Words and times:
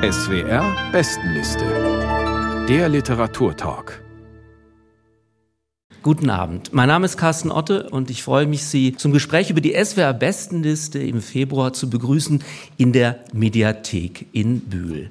SWR 0.00 0.92
Bestenliste. 0.92 1.64
Der 2.68 2.88
Literaturtalk. 2.88 4.00
Guten 6.04 6.30
Abend. 6.30 6.72
Mein 6.72 6.86
Name 6.86 7.04
ist 7.04 7.16
Carsten 7.16 7.50
Otte 7.50 7.90
und 7.90 8.08
ich 8.08 8.22
freue 8.22 8.46
mich, 8.46 8.62
Sie 8.62 8.94
zum 8.94 9.10
Gespräch 9.10 9.50
über 9.50 9.60
die 9.60 9.74
SWR 9.74 10.12
Bestenliste 10.12 11.00
im 11.00 11.20
Februar 11.20 11.72
zu 11.72 11.90
begrüßen 11.90 12.44
in 12.76 12.92
der 12.92 13.24
Mediathek 13.32 14.26
in 14.30 14.60
Bühl. 14.60 15.10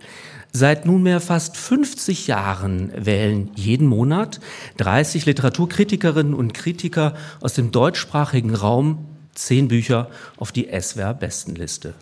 Seit 0.53 0.85
nunmehr 0.85 1.19
fast 1.19 1.57
50 1.57 2.27
Jahren 2.27 2.93
wählen 2.95 3.51
jeden 3.55 3.87
Monat 3.87 4.39
30 4.77 5.25
Literaturkritikerinnen 5.25 6.33
und 6.33 6.53
Kritiker 6.53 7.13
aus 7.41 7.53
dem 7.55 7.71
deutschsprachigen 7.71 8.55
Raum 8.55 8.99
zehn 9.35 9.67
Bücher 9.67 10.09
auf 10.37 10.53
die 10.53 10.69
SWR 10.71 11.13
Bestenliste. 11.13 11.93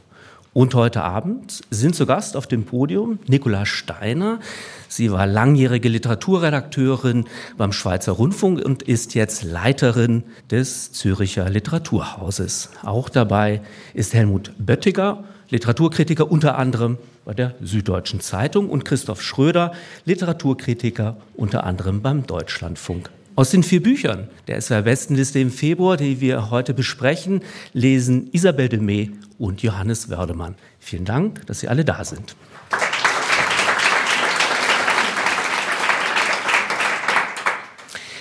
Und 0.55 0.73
heute 0.73 1.03
Abend 1.03 1.63
sind 1.69 1.95
zu 1.95 2.05
Gast 2.05 2.37
auf 2.37 2.47
dem 2.47 2.63
Podium 2.63 3.19
Nicola 3.27 3.65
Steiner. 3.65 4.39
Sie 4.87 5.11
war 5.11 5.27
langjährige 5.27 5.89
Literaturredakteurin 5.89 7.25
beim 7.57 7.73
Schweizer 7.73 8.13
Rundfunk 8.13 8.63
und 8.63 8.81
ist 8.81 9.15
jetzt 9.15 9.43
Leiterin 9.43 10.23
des 10.49 10.93
Züricher 10.93 11.49
Literaturhauses. 11.49 12.69
Auch 12.83 13.09
dabei 13.09 13.63
ist 13.93 14.13
Helmut 14.13 14.53
Böttiger, 14.57 15.25
Literaturkritiker 15.49 16.31
unter 16.31 16.57
anderem 16.57 16.99
bei 17.25 17.33
der 17.33 17.55
Süddeutschen 17.61 18.21
Zeitung 18.21 18.69
und 18.69 18.85
Christoph 18.85 19.21
Schröder, 19.21 19.73
Literaturkritiker 20.05 21.17
unter 21.35 21.65
anderem 21.65 22.01
beim 22.01 22.25
Deutschlandfunk. 22.25 23.09
Aus 23.37 23.49
den 23.49 23.63
vier 23.63 23.83
Büchern 23.83 24.29
der 24.47 24.61
SWR 24.61 24.83
Bestenliste 24.83 25.39
im 25.39 25.51
Februar, 25.51 25.97
die 25.97 26.21
wir 26.21 26.51
heute 26.51 26.73
besprechen, 26.73 27.41
lesen 27.73 28.29
Isabel 28.31 28.69
de 28.69 28.79
Mee 28.79 29.11
und 29.37 29.61
Johannes 29.61 30.09
Wördemann. 30.09 30.55
Vielen 30.79 31.03
Dank, 31.03 31.45
dass 31.45 31.59
Sie 31.59 31.67
alle 31.67 31.83
da 31.83 32.05
sind. 32.05 32.37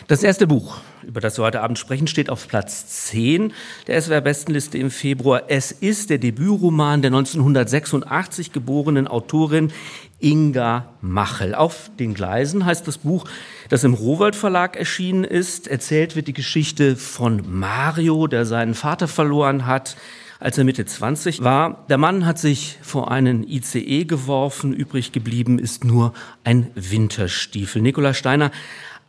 Das 0.08 0.24
erste 0.24 0.48
Buch, 0.48 0.78
über 1.06 1.20
das 1.20 1.38
wir 1.38 1.44
heute 1.44 1.60
Abend 1.60 1.78
sprechen, 1.78 2.06
steht 2.06 2.30
auf 2.30 2.48
Platz 2.48 2.86
10 3.08 3.52
der 3.86 4.00
SWR-Bestenliste 4.00 4.78
im 4.78 4.90
Februar. 4.90 5.44
Es 5.48 5.72
ist 5.72 6.10
der 6.10 6.18
Debütroman 6.18 7.02
der 7.02 7.10
1986 7.10 8.52
geborenen 8.52 9.06
Autorin 9.06 9.70
Inga 10.20 10.88
Machel. 11.00 11.54
Auf 11.54 11.90
den 11.98 12.14
Gleisen 12.14 12.64
heißt 12.64 12.88
das 12.88 12.98
Buch, 12.98 13.26
das 13.68 13.84
im 13.84 13.94
Rowold 13.94 14.34
Verlag 14.34 14.76
erschienen 14.76 15.24
ist. 15.24 15.68
Erzählt 15.68 16.16
wird 16.16 16.28
die 16.28 16.32
Geschichte 16.32 16.96
von 16.96 17.42
Mario, 17.46 18.26
der 18.26 18.46
seinen 18.46 18.74
Vater 18.74 19.06
verloren 19.06 19.66
hat, 19.66 19.96
als 20.40 20.58
er 20.58 20.64
Mitte 20.64 20.84
20 20.84 21.42
war. 21.42 21.84
Der 21.88 21.98
Mann 21.98 22.26
hat 22.26 22.38
sich 22.38 22.78
vor 22.82 23.10
einen 23.10 23.48
ICE 23.48 24.04
geworfen. 24.04 24.72
Übrig 24.72 25.12
geblieben 25.12 25.58
ist 25.58 25.84
nur 25.84 26.12
ein 26.42 26.70
Winterstiefel. 26.74 27.82
Nikola 27.82 28.14
Steiner 28.14 28.50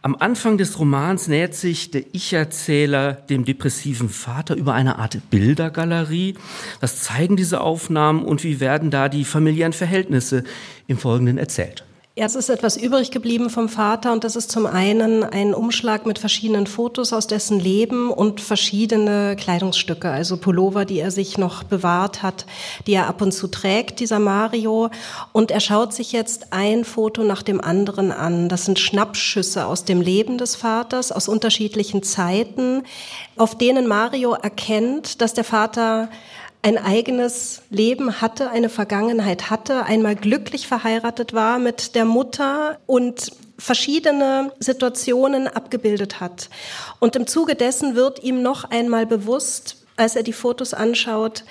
am 0.06 0.16
Anfang 0.20 0.60
des 0.60 0.78
Romans 0.78 1.28
nähert 1.28 1.56
sich 1.56 1.90
der 1.90 2.04
Ich-Erzähler 2.12 3.14
dem 3.14 3.44
depressiven 3.44 4.08
Vater 4.08 4.56
über 4.56 4.76
eine 4.76 5.00
Art 5.00 5.18
Bildergalerie. 5.32 6.36
Was 6.80 7.02
zeigen 7.02 7.36
diese 7.38 7.60
Aufnahmen 7.60 8.24
und 8.24 8.44
wie 8.44 8.60
werden 8.60 8.92
da 8.92 9.10
die 9.10 9.26
familiären 9.26 9.74
Verhältnisse 9.74 10.44
im 10.86 11.00
Folgenden 11.00 11.40
erzählt? 11.40 11.86
Ja, 12.18 12.26
es 12.26 12.36
ist 12.36 12.48
etwas 12.48 12.78
übrig 12.78 13.12
geblieben 13.12 13.50
vom 13.50 13.68
Vater 13.68 14.14
und 14.14 14.24
das 14.24 14.38
ist 14.38 14.50
zum 14.50 14.66
einen 14.66 15.26
ein 15.26 15.54
Umschlag 15.54 16.06
mit 16.06 16.18
verschiedenen 16.18 16.66
Fotos 16.66 17.12
aus 17.12 17.28
dessen 17.28 17.60
Leben 17.60 18.10
und 18.10 18.40
verschiedene 18.40 19.36
Kleidungsstücke, 19.36 20.10
also 20.10 20.38
Pullover, 20.38 20.86
die 20.86 21.00
er 21.00 21.12
sich 21.12 21.38
noch 21.38 21.64
bewahrt 21.64 22.24
hat, 22.24 22.46
die 22.88 22.94
er 22.94 23.08
ab 23.08 23.22
und 23.22 23.34
zu 23.34 23.50
trägt, 23.50 24.00
dieser 24.00 24.20
Mario. 24.20 24.92
Und 25.34 25.52
er 25.52 25.60
schaut 25.60 25.94
sich 25.94 26.14
jetzt 26.14 26.54
ein 26.54 26.86
Foto 26.86 27.26
nach 27.26 27.44
dem 27.44 27.60
anderen 27.60 28.14
an. 28.14 28.48
Das 28.48 28.64
sind 28.64 28.80
Schnappschüsse 28.80 29.66
aus 29.66 29.84
dem 29.84 30.00
Leben 30.00 30.38
des 30.38 30.56
Vaters, 30.56 31.12
aus 31.12 31.28
unterschiedlichen 31.28 32.02
Zeiten, 32.02 32.84
auf 33.36 33.58
denen 33.58 33.88
Mario 33.88 34.32
erkennt, 34.36 35.20
dass 35.20 35.34
der 35.34 35.44
Vater 35.44 36.08
ein 36.66 36.80
eigenes 36.80 37.62
Leben 37.70 38.22
hatte, 38.22 38.50
eine 38.50 38.70
Vergangenheit 38.70 39.52
hatte, 39.52 39.84
einmal 39.84 40.16
glücklich 40.16 40.68
verheiratet 40.68 41.32
war 41.32 41.60
mit 41.60 41.94
der 41.94 42.06
Mutter 42.06 42.80
und 42.88 43.34
verschiedene 43.60 44.52
Situationen 44.58 45.48
abgebildet 45.48 46.20
hat. 46.20 46.50
Und 47.00 47.16
im 47.16 47.28
Zuge 47.28 47.54
dessen 47.54 47.94
wird 47.94 48.24
ihm 48.24 48.42
noch 48.42 48.64
einmal 48.64 49.06
bewusst, 49.06 49.78
als 49.96 50.16
er 50.16 50.24
die 50.24 50.34
Fotos 50.34 50.74
anschaut, 50.74 51.44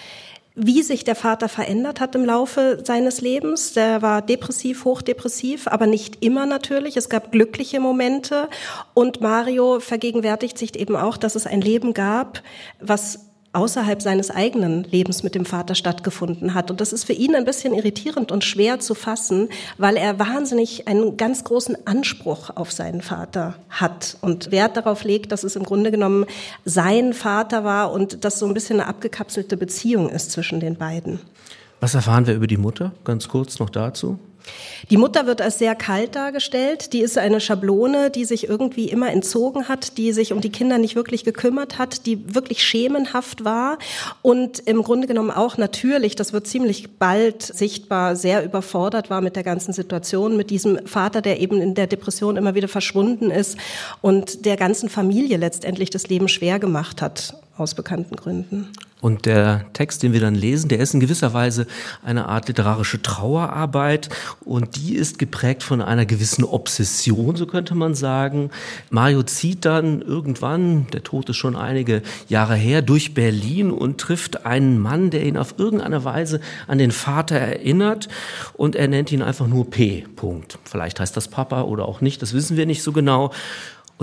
wie 0.57 0.83
sich 0.83 1.05
der 1.05 1.15
Vater 1.15 1.49
verändert 1.49 2.01
hat 2.01 2.17
im 2.17 2.25
Laufe 2.25 2.83
seines 2.83 3.21
Lebens. 3.21 3.73
Der 3.73 4.03
war 4.03 4.21
depressiv, 4.21 4.85
hochdepressiv, 4.85 5.69
aber 5.69 5.87
nicht 5.87 6.25
immer 6.25 6.45
natürlich. 6.45 6.97
Es 6.97 7.09
gab 7.09 7.31
glückliche 7.31 7.79
Momente. 7.79 8.49
Und 8.95 9.21
Mario 9.21 9.79
vergegenwärtigt 9.79 10.59
sich 10.59 10.75
eben 10.75 10.97
auch, 10.97 11.17
dass 11.17 11.37
es 11.37 11.47
ein 11.47 11.61
Leben 11.61 11.95
gab, 11.95 12.43
was 12.81 13.21
außerhalb 13.55 14.03
seines 14.03 14.31
eigenen 14.31 14.85
Lebens 14.85 15.23
mit 15.23 15.35
dem 15.35 15.45
Vater 15.45 15.75
stattgefunden 15.75 16.55
hat. 16.55 16.71
Und 16.71 16.81
das 16.81 16.93
ist 16.93 17.05
für 17.05 17.13
ihn 17.13 17.35
ein 17.35 17.45
bisschen 17.45 17.75
irritierend 17.75 18.33
und 18.33 18.45
schwer 18.45 18.81
zu 18.81 18.95
fassen, 18.95 19.49
weil 19.79 19.97
er 19.97 20.19
wahnsinnig 20.19 20.89
einen 20.89 21.17
ganz 21.17 21.45
großen 21.45 21.77
Anspruch 21.87 22.51
auf 22.55 22.73
seinen 22.73 23.01
Vater 23.01 23.55
hat 23.71 24.17
und 24.21 24.51
Wert 24.51 24.77
darauf 24.77 25.05
legt, 25.05 25.33
dass 25.33 25.45
es 25.45 25.57
im 25.57 25.63
Grunde 25.63 25.91
genommen 25.91 26.27
sein 26.65 27.13
Vater 27.13 27.65
war 27.65 27.93
und 27.93 28.25
dass 28.25 28.39
so 28.39 28.47
ein 28.47 28.55
bisschen 28.55 28.81
eine 28.81 28.89
abgekapselte 28.89 29.57
Beziehung 29.57 30.09
ist 30.09 30.33
zwischen 30.33 30.61
den 30.61 30.77
beiden. 30.77 31.21
Was 31.81 31.95
erfahren 31.95 32.27
wir 32.27 32.35
über 32.35 32.47
die 32.47 32.57
Mutter? 32.57 32.93
Ganz 33.05 33.29
kurz 33.29 33.59
noch 33.59 33.71
dazu. 33.71 34.19
Die 34.91 34.97
Mutter 34.97 35.27
wird 35.27 35.41
als 35.41 35.59
sehr 35.59 35.75
kalt 35.75 36.15
dargestellt. 36.15 36.93
Die 36.93 37.01
ist 37.01 37.17
eine 37.17 37.41
Schablone, 37.41 38.11
die 38.11 38.25
sich 38.25 38.49
irgendwie 38.49 38.89
immer 38.89 39.11
entzogen 39.11 39.69
hat, 39.69 39.97
die 39.97 40.13
sich 40.13 40.33
um 40.33 40.41
die 40.41 40.53
Kinder 40.53 40.79
nicht 40.79 40.97
wirklich 40.97 41.25
gekümmert 41.25 41.79
hat, 41.79 42.07
die 42.07 42.35
wirklich 42.35 42.63
schemenhaft 42.63 43.45
war 43.45 43.79
und 44.23 44.61
im 44.61 44.83
Grunde 44.83 45.07
genommen 45.07 45.31
auch 45.31 45.57
natürlich, 45.57 46.17
das 46.17 46.33
wird 46.33 46.47
ziemlich 46.47 46.99
bald 46.99 47.43
sichtbar, 47.43 48.17
sehr 48.17 48.45
überfordert 48.45 49.11
war 49.11 49.21
mit 49.21 49.37
der 49.37 49.43
ganzen 49.43 49.73
Situation, 49.73 50.37
mit 50.37 50.51
diesem 50.51 50.87
Vater, 50.87 51.23
der 51.23 51.41
eben 51.41 51.61
in 51.61 51.75
der 51.75 51.87
Depression 51.87 52.37
immer 52.37 52.55
wieder 52.55 52.69
verschwunden 52.69 53.31
ist 53.31 53.57
und 54.03 54.45
der 54.45 54.57
ganzen 54.57 54.89
Familie 54.89 55.37
letztendlich 55.37 55.91
das 55.91 56.09
Leben 56.09 56.29
schwer 56.29 56.59
gemacht 56.59 57.01
hat 57.01 57.35
aus 57.57 57.75
bekannten 57.75 58.17
Gründen. 58.17 58.73
Und 59.05 59.27
der 59.27 59.67
Text, 59.75 60.03
den 60.03 60.15
wir 60.15 60.21
dann 60.21 60.35
lesen, 60.35 60.71
der 60.71 60.79
ist 60.79 60.95
in 60.95 61.01
gewisser 61.01 61.35
Weise 61.35 61.67
eine 62.03 62.27
Art 62.27 62.49
literarische 62.49 63.03
Trauerarbeit 63.03 64.09
und 64.47 64.77
die 64.77 64.95
ist 64.95 65.19
geprägt 65.19 65.63
von 65.63 65.83
einer 65.83 66.07
gewissen 66.07 66.43
Obsession, 66.43 67.37
so 67.37 67.45
könnte 67.45 67.75
man 67.75 67.95
sagen. 67.95 68.49
Mario 68.89 69.23
zieht 69.23 69.67
dann 69.67 70.01
irgendwann, 70.01 70.87
der 70.95 71.03
Tod 71.03 71.29
ist 71.29 71.37
schon 71.37 71.55
einige 71.55 72.01
Jahre 72.31 72.55
her, 72.55 72.81
durch 72.81 73.13
Berlin 73.13 73.73
und 73.73 74.01
trifft 74.01 74.47
einen 74.47 74.79
Mann, 74.79 75.11
der 75.11 75.27
ihn 75.27 75.37
auf 75.37 75.57
irgendeine 75.59 76.07
Weise 76.07 76.41
an 76.67 76.79
den 76.79 76.91
Vater 76.91 77.37
erinnert 77.37 78.09
und 78.55 78.75
er 78.75 78.89
nennt 78.89 79.13
ihn 79.13 79.21
einfach 79.21 79.47
nur 79.47 79.69
P. 79.69 80.07
Punkt. 80.17 80.59
Vielleicht 80.65 80.99
heißt 80.99 81.15
das 81.15 81.29
Papa 81.29 81.61
oder 81.65 81.85
auch 81.85 82.01
nicht, 82.01 82.23
das 82.23 82.33
wissen 82.33 82.57
wir 82.57 82.65
nicht 82.65 82.83
so 82.83 82.93
genau. 82.93 83.33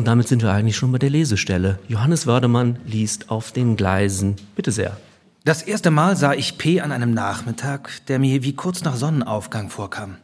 Und 0.01 0.05
damit 0.05 0.27
sind 0.27 0.41
wir 0.41 0.51
eigentlich 0.51 0.77
schon 0.77 0.91
bei 0.91 0.97
der 0.97 1.11
Lesestelle. 1.11 1.77
Johannes 1.87 2.25
Wördemann 2.25 2.79
liest 2.87 3.29
auf 3.29 3.51
den 3.51 3.75
Gleisen. 3.77 4.35
Bitte 4.55 4.71
sehr. 4.71 4.97
Das 5.43 5.61
erste 5.61 5.91
Mal 5.91 6.17
sah 6.17 6.33
ich 6.33 6.57
P 6.57 6.81
an 6.81 6.91
einem 6.91 7.13
Nachmittag, 7.13 8.03
der 8.07 8.17
mir 8.17 8.41
wie 8.41 8.55
kurz 8.55 8.83
nach 8.83 8.95
Sonnenaufgang 8.95 9.69
vorkam. 9.69 10.15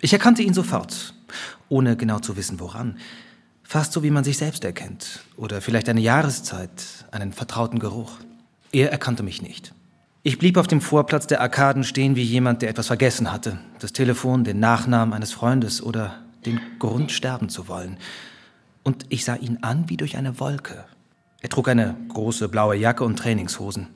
Ich 0.00 0.12
erkannte 0.12 0.42
ihn 0.42 0.54
sofort, 0.54 1.14
ohne 1.68 1.96
genau 1.96 2.20
zu 2.20 2.36
wissen 2.36 2.60
woran. 2.60 2.98
Fast 3.64 3.92
so 3.92 4.04
wie 4.04 4.12
man 4.12 4.22
sich 4.22 4.38
selbst 4.38 4.64
erkennt. 4.64 5.24
Oder 5.36 5.62
vielleicht 5.62 5.88
eine 5.88 6.00
Jahreszeit, 6.00 6.84
einen 7.10 7.32
vertrauten 7.32 7.80
Geruch. 7.80 8.18
Er 8.70 8.92
erkannte 8.92 9.24
mich 9.24 9.42
nicht. 9.42 9.74
Ich 10.22 10.38
blieb 10.38 10.56
auf 10.58 10.68
dem 10.68 10.80
Vorplatz 10.80 11.26
der 11.26 11.40
Arkaden 11.40 11.82
stehen 11.82 12.14
wie 12.14 12.22
jemand, 12.22 12.62
der 12.62 12.70
etwas 12.70 12.86
vergessen 12.86 13.32
hatte. 13.32 13.58
Das 13.80 13.92
Telefon, 13.92 14.44
den 14.44 14.60
Nachnamen 14.60 15.12
eines 15.12 15.32
Freundes 15.32 15.82
oder 15.82 16.20
den 16.46 16.60
Grund 16.78 17.10
sterben 17.10 17.48
zu 17.48 17.66
wollen 17.66 17.98
und 18.88 19.04
ich 19.10 19.26
sah 19.26 19.36
ihn 19.36 19.58
an 19.60 19.90
wie 19.90 19.98
durch 19.98 20.16
eine 20.16 20.40
Wolke. 20.40 20.86
Er 21.42 21.50
trug 21.50 21.68
eine 21.68 21.94
große 22.08 22.48
blaue 22.48 22.74
Jacke 22.74 23.04
und 23.04 23.18
Trainingshosen. 23.18 23.88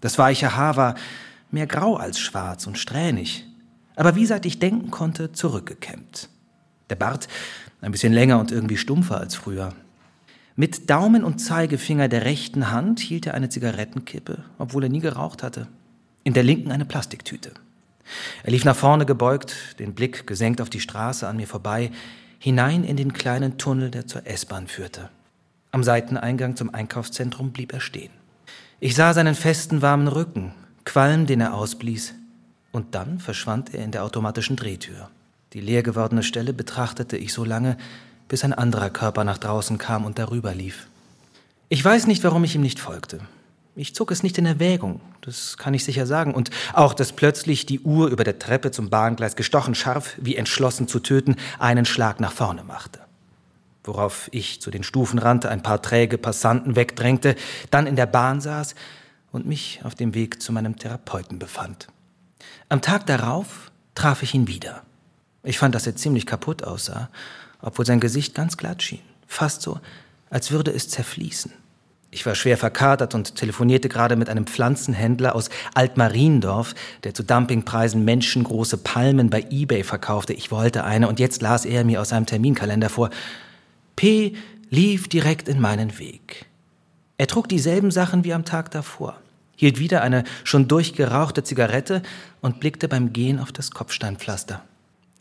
Das 0.00 0.18
weiche 0.18 0.56
Haar 0.56 0.76
war 0.76 0.94
mehr 1.52 1.68
grau 1.68 1.94
als 1.94 2.18
schwarz 2.18 2.66
und 2.66 2.76
strähnig, 2.76 3.46
aber 3.94 4.16
wie 4.16 4.26
seit 4.26 4.44
ich 4.44 4.58
denken 4.58 4.90
konnte, 4.90 5.30
zurückgekämmt. 5.30 6.28
Der 6.90 6.96
Bart 6.96 7.28
ein 7.82 7.92
bisschen 7.92 8.12
länger 8.12 8.40
und 8.40 8.50
irgendwie 8.50 8.76
stumpfer 8.76 9.20
als 9.20 9.36
früher. 9.36 9.74
Mit 10.56 10.90
Daumen 10.90 11.22
und 11.22 11.38
Zeigefinger 11.38 12.08
der 12.08 12.24
rechten 12.24 12.72
Hand 12.72 12.98
hielt 12.98 13.28
er 13.28 13.34
eine 13.34 13.48
Zigarettenkippe, 13.48 14.44
obwohl 14.58 14.82
er 14.82 14.90
nie 14.90 14.98
geraucht 14.98 15.44
hatte. 15.44 15.68
In 16.24 16.34
der 16.34 16.42
linken 16.42 16.72
eine 16.72 16.84
Plastiktüte. 16.84 17.52
Er 18.42 18.50
lief 18.50 18.64
nach 18.64 18.76
vorne 18.76 19.06
gebeugt, 19.06 19.78
den 19.78 19.94
Blick 19.94 20.26
gesenkt 20.26 20.60
auf 20.60 20.68
die 20.68 20.80
Straße 20.80 21.28
an 21.28 21.36
mir 21.36 21.46
vorbei, 21.46 21.92
hinein 22.42 22.82
in 22.82 22.96
den 22.96 23.12
kleinen 23.12 23.56
Tunnel, 23.56 23.92
der 23.92 24.08
zur 24.08 24.26
S-Bahn 24.26 24.66
führte. 24.66 25.10
Am 25.70 25.84
Seiteneingang 25.84 26.56
zum 26.56 26.74
Einkaufszentrum 26.74 27.52
blieb 27.52 27.72
er 27.72 27.78
stehen. 27.78 28.10
Ich 28.80 28.96
sah 28.96 29.14
seinen 29.14 29.36
festen, 29.36 29.80
warmen 29.80 30.08
Rücken, 30.08 30.52
Qualm, 30.84 31.26
den 31.26 31.40
er 31.40 31.54
ausblies, 31.54 32.14
Und 32.72 32.96
dann 32.96 33.20
verschwand 33.20 33.72
er 33.74 33.84
in 33.84 33.92
der 33.92 34.02
automatischen 34.02 34.56
Drehtür. 34.56 35.08
Die 35.52 35.60
leer 35.60 35.84
gewordene 35.84 36.24
Stelle 36.24 36.52
betrachtete 36.52 37.16
ich 37.16 37.32
so 37.32 37.44
lange, 37.44 37.76
bis 38.26 38.42
ein 38.42 38.54
anderer 38.54 38.90
Körper 38.90 39.22
nach 39.22 39.38
draußen 39.38 39.78
kam 39.78 40.04
und 40.04 40.18
darüber 40.18 40.52
lief. 40.52 40.88
Ich 41.68 41.84
weiß 41.84 42.08
nicht, 42.08 42.24
warum 42.24 42.42
ich 42.42 42.56
ihm 42.56 42.62
nicht 42.62 42.80
folgte. 42.80 43.20
Ich 43.74 43.94
zog 43.94 44.10
es 44.10 44.22
nicht 44.22 44.36
in 44.36 44.44
Erwägung, 44.44 45.00
das 45.22 45.56
kann 45.56 45.72
ich 45.72 45.84
sicher 45.84 46.06
sagen. 46.06 46.34
Und 46.34 46.50
auch, 46.74 46.92
dass 46.92 47.12
plötzlich 47.12 47.64
die 47.64 47.80
Uhr 47.80 48.08
über 48.08 48.22
der 48.22 48.38
Treppe 48.38 48.70
zum 48.70 48.90
Bahngleis 48.90 49.34
gestochen 49.34 49.74
scharf, 49.74 50.14
wie 50.20 50.36
entschlossen 50.36 50.88
zu 50.88 51.00
töten, 51.00 51.36
einen 51.58 51.86
Schlag 51.86 52.20
nach 52.20 52.32
vorne 52.32 52.64
machte. 52.64 53.00
Worauf 53.84 54.28
ich 54.30 54.60
zu 54.60 54.70
den 54.70 54.82
Stufen 54.82 55.18
rannte, 55.18 55.48
ein 55.48 55.62
paar 55.62 55.80
träge 55.80 56.18
Passanten 56.18 56.76
wegdrängte, 56.76 57.34
dann 57.70 57.86
in 57.86 57.96
der 57.96 58.06
Bahn 58.06 58.42
saß 58.42 58.74
und 59.32 59.46
mich 59.46 59.80
auf 59.84 59.94
dem 59.94 60.14
Weg 60.14 60.42
zu 60.42 60.52
meinem 60.52 60.76
Therapeuten 60.76 61.38
befand. 61.38 61.88
Am 62.68 62.82
Tag 62.82 63.06
darauf 63.06 63.72
traf 63.94 64.22
ich 64.22 64.34
ihn 64.34 64.48
wieder. 64.48 64.82
Ich 65.42 65.58
fand, 65.58 65.74
dass 65.74 65.86
er 65.86 65.96
ziemlich 65.96 66.26
kaputt 66.26 66.62
aussah, 66.62 67.08
obwohl 67.60 67.86
sein 67.86 68.00
Gesicht 68.00 68.34
ganz 68.34 68.58
glatt 68.58 68.82
schien, 68.82 69.00
fast 69.26 69.62
so, 69.62 69.80
als 70.28 70.50
würde 70.50 70.72
es 70.72 70.88
zerfließen. 70.88 71.52
Ich 72.14 72.26
war 72.26 72.34
schwer 72.34 72.58
verkatert 72.58 73.14
und 73.14 73.36
telefonierte 73.36 73.88
gerade 73.88 74.16
mit 74.16 74.28
einem 74.28 74.46
Pflanzenhändler 74.46 75.34
aus 75.34 75.48
Altmariendorf, 75.72 76.74
der 77.04 77.14
zu 77.14 77.22
Dumpingpreisen 77.22 78.04
menschengroße 78.04 78.76
Palmen 78.76 79.30
bei 79.30 79.46
eBay 79.48 79.82
verkaufte. 79.82 80.34
Ich 80.34 80.50
wollte 80.50 80.84
eine 80.84 81.08
und 81.08 81.18
jetzt 81.18 81.40
las 81.40 81.64
er 81.64 81.84
mir 81.84 82.02
aus 82.02 82.10
seinem 82.10 82.26
Terminkalender 82.26 82.90
vor. 82.90 83.08
P 83.96 84.34
lief 84.68 85.08
direkt 85.08 85.48
in 85.48 85.58
meinen 85.58 85.98
Weg. 85.98 86.44
Er 87.16 87.28
trug 87.28 87.48
dieselben 87.48 87.90
Sachen 87.90 88.24
wie 88.24 88.34
am 88.34 88.44
Tag 88.44 88.70
davor, 88.72 89.18
hielt 89.56 89.78
wieder 89.78 90.02
eine 90.02 90.24
schon 90.44 90.68
durchgerauchte 90.68 91.44
Zigarette 91.44 92.02
und 92.42 92.60
blickte 92.60 92.88
beim 92.88 93.14
Gehen 93.14 93.38
auf 93.38 93.52
das 93.52 93.70
Kopfsteinpflaster. 93.70 94.62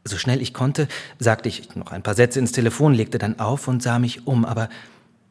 So 0.03 0.17
schnell 0.17 0.41
ich 0.41 0.53
konnte, 0.53 0.89
sagte 1.19 1.47
ich 1.47 1.73
noch 1.73 1.93
ein 1.93 2.03
paar 2.03 2.15
Sätze 2.15 2.39
ins 2.39 2.51
Telefon, 2.51 2.93
legte 2.93 3.17
dann 3.17 3.39
auf 3.39 3.69
und 3.69 3.81
sah 3.81 3.97
mich 3.97 4.27
um, 4.27 4.43
aber 4.43 4.67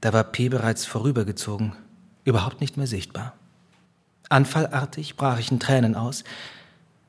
da 0.00 0.12
war 0.12 0.24
P 0.24 0.48
bereits 0.48 0.86
vorübergezogen, 0.86 1.72
überhaupt 2.24 2.60
nicht 2.60 2.76
mehr 2.76 2.86
sichtbar. 2.86 3.34
Anfallartig 4.28 5.16
brach 5.16 5.38
ich 5.38 5.50
in 5.50 5.60
Tränen 5.60 5.94
aus, 5.94 6.24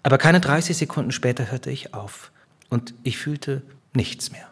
aber 0.04 0.18
keine 0.18 0.40
30 0.40 0.76
Sekunden 0.76 1.12
später 1.12 1.52
hörte 1.52 1.70
ich 1.70 1.94
auf 1.94 2.32
und 2.70 2.94
ich 3.04 3.18
fühlte 3.18 3.62
nichts 3.94 4.32
mehr. 4.32 4.48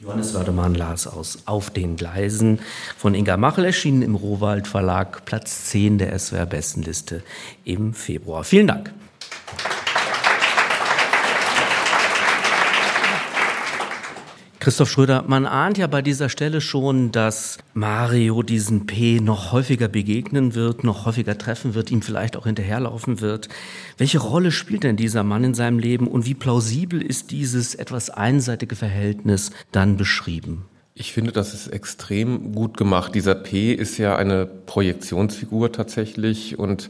Johannes 0.00 0.34
Wördemann 0.34 0.74
las 0.74 1.06
aus 1.06 1.46
Auf 1.46 1.70
den 1.70 1.96
Gleisen 1.96 2.58
von 2.98 3.14
Inga 3.14 3.36
Machel, 3.36 3.64
erschienen 3.64 4.02
im 4.02 4.14
Rohwald 4.14 4.68
Verlag, 4.68 5.24
Platz 5.24 5.66
10 5.66 5.98
der 5.98 6.18
SWR-Bestenliste 6.18 7.22
im 7.64 7.94
Februar. 7.94 8.44
Vielen 8.44 8.66
Dank. 8.66 8.92
Christoph 14.64 14.90
Schröder, 14.90 15.24
man 15.28 15.44
ahnt 15.44 15.76
ja 15.76 15.86
bei 15.86 16.00
dieser 16.00 16.30
Stelle 16.30 16.62
schon, 16.62 17.12
dass 17.12 17.58
Mario 17.74 18.42
diesen 18.42 18.86
P 18.86 19.20
noch 19.20 19.52
häufiger 19.52 19.88
begegnen 19.88 20.54
wird, 20.54 20.84
noch 20.84 21.04
häufiger 21.04 21.36
treffen 21.36 21.74
wird, 21.74 21.90
ihm 21.90 22.00
vielleicht 22.00 22.34
auch 22.34 22.46
hinterherlaufen 22.46 23.20
wird. 23.20 23.50
Welche 23.98 24.20
Rolle 24.20 24.50
spielt 24.50 24.84
denn 24.84 24.96
dieser 24.96 25.22
Mann 25.22 25.44
in 25.44 25.52
seinem 25.52 25.78
Leben 25.78 26.08
und 26.08 26.24
wie 26.24 26.32
plausibel 26.32 27.02
ist 27.02 27.30
dieses 27.30 27.74
etwas 27.74 28.08
einseitige 28.08 28.74
Verhältnis 28.74 29.50
dann 29.70 29.98
beschrieben? 29.98 30.64
Ich 30.94 31.12
finde, 31.12 31.32
das 31.32 31.52
ist 31.52 31.66
extrem 31.66 32.52
gut 32.54 32.78
gemacht. 32.78 33.14
Dieser 33.14 33.34
P 33.34 33.74
ist 33.74 33.98
ja 33.98 34.16
eine 34.16 34.46
Projektionsfigur 34.46 35.72
tatsächlich 35.72 36.58
und 36.58 36.88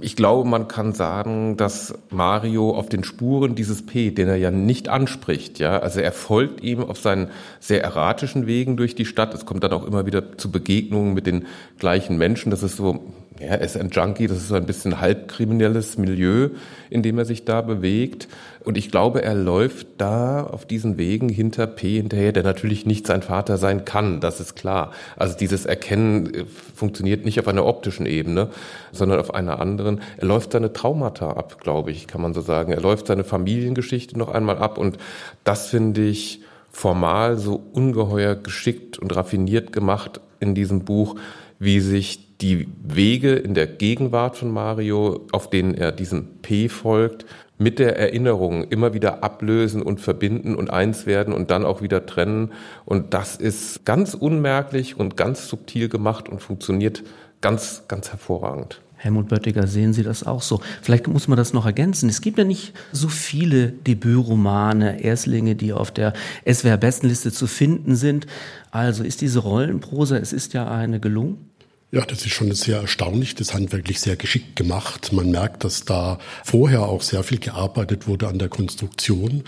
ich 0.00 0.16
glaube, 0.16 0.48
man 0.48 0.68
kann 0.68 0.92
sagen, 0.92 1.56
dass 1.56 1.94
Mario 2.10 2.70
auf 2.70 2.88
den 2.88 3.04
Spuren 3.04 3.54
dieses 3.54 3.84
P, 3.84 4.10
den 4.10 4.28
er 4.28 4.36
ja 4.36 4.50
nicht 4.50 4.88
anspricht, 4.88 5.58
ja, 5.58 5.78
also 5.78 6.00
er 6.00 6.12
folgt 6.12 6.62
ihm 6.62 6.82
auf 6.82 6.98
seinen 6.98 7.28
sehr 7.60 7.82
erratischen 7.82 8.46
Wegen 8.46 8.76
durch 8.76 8.94
die 8.94 9.04
Stadt. 9.04 9.34
Es 9.34 9.46
kommt 9.46 9.64
dann 9.64 9.72
auch 9.72 9.84
immer 9.84 10.06
wieder 10.06 10.36
zu 10.38 10.50
Begegnungen 10.50 11.14
mit 11.14 11.26
den 11.26 11.46
gleichen 11.78 12.18
Menschen. 12.18 12.50
Das 12.50 12.62
ist 12.62 12.76
so, 12.76 13.04
ja, 13.42 13.54
er 13.54 13.60
ist 13.60 13.76
ein 13.76 13.90
Junkie, 13.90 14.28
das 14.28 14.38
ist 14.38 14.48
so 14.48 14.54
ein 14.54 14.66
bisschen 14.66 15.00
halbkriminelles 15.00 15.98
Milieu, 15.98 16.50
in 16.90 17.02
dem 17.02 17.18
er 17.18 17.24
sich 17.24 17.44
da 17.44 17.60
bewegt. 17.60 18.28
Und 18.64 18.78
ich 18.78 18.90
glaube, 18.90 19.22
er 19.22 19.34
läuft 19.34 19.86
da 19.98 20.44
auf 20.44 20.64
diesen 20.64 20.96
Wegen 20.96 21.28
hinter 21.28 21.66
P 21.66 21.96
hinterher, 21.96 22.30
der 22.32 22.44
natürlich 22.44 22.86
nicht 22.86 23.06
sein 23.06 23.22
Vater 23.22 23.56
sein 23.56 23.84
kann, 23.84 24.20
das 24.20 24.38
ist 24.38 24.54
klar. 24.54 24.92
Also 25.16 25.36
dieses 25.36 25.66
Erkennen 25.66 26.32
äh, 26.32 26.44
funktioniert 26.74 27.24
nicht 27.24 27.40
auf 27.40 27.48
einer 27.48 27.66
optischen 27.66 28.06
Ebene, 28.06 28.48
sondern 28.92 29.18
auf 29.18 29.34
einer 29.34 29.58
anderen. 29.58 30.00
Er 30.18 30.26
läuft 30.26 30.52
seine 30.52 30.72
Traumata 30.72 31.30
ab, 31.30 31.60
glaube 31.60 31.90
ich, 31.90 32.06
kann 32.06 32.22
man 32.22 32.34
so 32.34 32.40
sagen. 32.40 32.72
Er 32.72 32.80
läuft 32.80 33.08
seine 33.08 33.24
Familiengeschichte 33.24 34.16
noch 34.16 34.28
einmal 34.28 34.58
ab 34.58 34.78
und 34.78 34.98
das 35.42 35.66
finde 35.68 36.02
ich 36.02 36.42
formal 36.70 37.38
so 37.38 37.60
ungeheuer 37.72 38.36
geschickt 38.36 38.98
und 38.98 39.14
raffiniert 39.14 39.72
gemacht 39.72 40.20
in 40.38 40.54
diesem 40.54 40.84
Buch, 40.84 41.16
wie 41.58 41.80
sich 41.80 42.31
die 42.42 42.68
Wege 42.82 43.34
in 43.34 43.54
der 43.54 43.66
Gegenwart 43.66 44.36
von 44.36 44.50
Mario, 44.50 45.26
auf 45.32 45.48
denen 45.48 45.74
er 45.74 45.92
diesem 45.92 46.40
P 46.42 46.68
folgt, 46.68 47.24
mit 47.56 47.78
der 47.78 47.96
Erinnerung 47.96 48.64
immer 48.64 48.92
wieder 48.92 49.22
ablösen 49.22 49.80
und 49.82 50.00
verbinden 50.00 50.56
und 50.56 50.70
eins 50.70 51.06
werden 51.06 51.32
und 51.32 51.50
dann 51.52 51.64
auch 51.64 51.80
wieder 51.80 52.04
trennen. 52.04 52.50
Und 52.84 53.14
das 53.14 53.36
ist 53.36 53.84
ganz 53.84 54.14
unmerklich 54.14 54.98
und 54.98 55.16
ganz 55.16 55.48
subtil 55.48 55.88
gemacht 55.88 56.28
und 56.28 56.42
funktioniert 56.42 57.04
ganz, 57.40 57.84
ganz 57.86 58.10
hervorragend. 58.10 58.80
Helmut 58.96 59.28
Böttiger, 59.28 59.66
sehen 59.66 59.92
Sie 59.92 60.04
das 60.04 60.24
auch 60.24 60.42
so? 60.42 60.60
Vielleicht 60.80 61.08
muss 61.08 61.26
man 61.26 61.36
das 61.36 61.52
noch 61.52 61.66
ergänzen. 61.66 62.08
Es 62.08 62.20
gibt 62.20 62.38
ja 62.38 62.44
nicht 62.44 62.72
so 62.92 63.08
viele 63.08 63.72
Debütromane, 63.72 65.02
Erstlinge, 65.02 65.56
die 65.56 65.72
auf 65.72 65.90
der 65.90 66.12
SWR-Bestenliste 66.48 67.32
zu 67.32 67.48
finden 67.48 67.96
sind. 67.96 68.28
Also 68.70 69.02
ist 69.02 69.20
diese 69.20 69.40
Rollenprosa, 69.40 70.18
es 70.18 70.32
ist 70.32 70.52
ja 70.52 70.70
eine 70.70 71.00
gelungen? 71.00 71.50
Ja, 71.94 72.06
das 72.06 72.24
ist 72.24 72.30
schon 72.32 72.50
sehr 72.54 72.78
erstaunlich. 72.78 73.34
Das 73.34 73.52
handwerklich 73.52 74.00
sehr 74.00 74.16
geschickt 74.16 74.56
gemacht. 74.56 75.12
Man 75.12 75.30
merkt, 75.30 75.62
dass 75.62 75.84
da 75.84 76.18
vorher 76.42 76.84
auch 76.84 77.02
sehr 77.02 77.22
viel 77.22 77.36
gearbeitet 77.36 78.06
wurde 78.06 78.28
an 78.28 78.38
der 78.38 78.48
Konstruktion. 78.48 79.44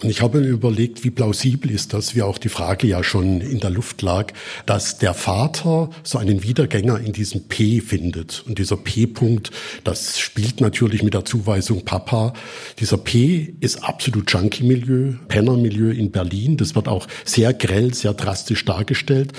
Und 0.00 0.08
ich 0.08 0.22
habe 0.22 0.38
mir 0.38 0.46
überlegt, 0.46 1.02
wie 1.02 1.10
plausibel 1.10 1.68
ist 1.68 1.92
das, 1.92 2.14
wie 2.14 2.22
auch 2.22 2.38
die 2.38 2.48
Frage 2.48 2.86
ja 2.86 3.02
schon 3.02 3.40
in 3.40 3.58
der 3.58 3.70
Luft 3.70 4.02
lag, 4.02 4.32
dass 4.66 4.98
der 4.98 5.14
Vater 5.14 5.90
so 6.04 6.18
einen 6.18 6.44
Wiedergänger 6.44 7.00
in 7.00 7.12
diesem 7.12 7.48
P 7.48 7.80
findet. 7.80 8.44
Und 8.46 8.60
dieser 8.60 8.76
P-Punkt, 8.76 9.50
das 9.82 10.20
spielt 10.20 10.60
natürlich 10.60 11.02
mit 11.02 11.14
der 11.14 11.24
Zuweisung 11.24 11.84
Papa. 11.84 12.34
Dieser 12.78 12.98
P 12.98 13.54
ist 13.58 13.82
absolut 13.82 14.30
Junkie-Milieu, 14.30 15.14
Penner-Milieu 15.26 15.90
in 15.90 16.12
Berlin. 16.12 16.56
Das 16.56 16.76
wird 16.76 16.86
auch 16.86 17.08
sehr 17.24 17.52
grell, 17.52 17.92
sehr 17.94 18.14
drastisch 18.14 18.64
dargestellt. 18.64 19.32